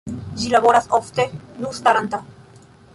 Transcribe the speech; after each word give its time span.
Ĝi 0.43 0.47
laboras 0.53 0.89
ofte 0.99 1.27
nu 1.61 1.75
staranta. 1.83 2.25